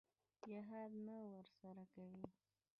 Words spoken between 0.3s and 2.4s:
جهاد نه ورسره کوي.